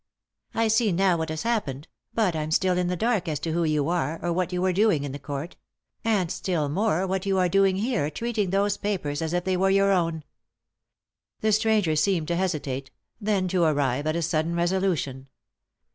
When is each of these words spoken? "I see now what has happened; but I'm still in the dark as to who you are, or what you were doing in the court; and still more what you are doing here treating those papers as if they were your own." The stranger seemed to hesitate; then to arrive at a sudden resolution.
"I 0.55 0.67
see 0.67 0.91
now 0.91 1.15
what 1.15 1.29
has 1.29 1.43
happened; 1.43 1.87
but 2.11 2.35
I'm 2.35 2.49
still 2.49 2.75
in 2.75 2.87
the 2.87 2.95
dark 2.95 3.27
as 3.27 3.39
to 3.41 3.51
who 3.51 3.63
you 3.63 3.87
are, 3.89 4.17
or 4.25 4.33
what 4.33 4.51
you 4.51 4.59
were 4.59 4.73
doing 4.73 5.03
in 5.03 5.11
the 5.11 5.19
court; 5.19 5.57
and 6.03 6.31
still 6.31 6.69
more 6.69 7.05
what 7.05 7.27
you 7.27 7.37
are 7.37 7.47
doing 7.47 7.75
here 7.75 8.09
treating 8.09 8.49
those 8.49 8.77
papers 8.77 9.21
as 9.21 9.31
if 9.31 9.43
they 9.43 9.55
were 9.57 9.69
your 9.69 9.91
own." 9.91 10.23
The 11.41 11.51
stranger 11.51 11.95
seemed 11.95 12.29
to 12.29 12.35
hesitate; 12.35 12.89
then 13.19 13.47
to 13.49 13.61
arrive 13.61 14.07
at 14.07 14.15
a 14.15 14.23
sudden 14.23 14.55
resolution. 14.55 15.27